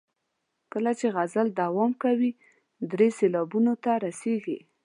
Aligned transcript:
کله 0.73 0.91
چې 0.99 1.07
غزل 1.15 1.47
دوام 1.61 1.91
کوي 2.03 2.31
درې 2.91 3.07
سېلابونو 3.17 3.73
ته 3.83 3.91
رسیږي. 4.05 4.57